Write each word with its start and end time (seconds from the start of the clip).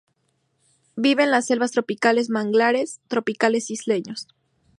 Vive 0.95 1.21
en 1.21 1.29
las 1.29 1.45
selvas 1.45 1.73
tropicales, 1.73 2.31
manglares 2.31 2.99
tropicales 3.07 3.69
isleños. 3.69 4.27